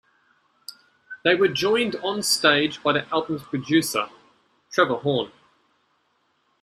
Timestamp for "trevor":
4.71-4.95